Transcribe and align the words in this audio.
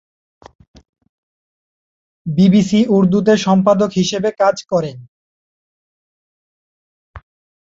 BBC 2.25 2.79
উর্দুতে 2.95 3.33
সম্পাদক 3.45 3.89
হিসাবে 3.99 4.29
কাজ 4.41 4.57
করেন। 4.71 4.97